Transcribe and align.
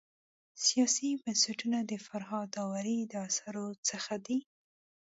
سیاسي 0.65 1.07
بنسټونه 1.21 1.79
د 1.91 1.93
فرهاد 2.05 2.47
داوري 2.55 2.99
د 3.07 3.13
اثارو 3.27 3.67
څخه 3.89 4.13
دی. 4.25 4.39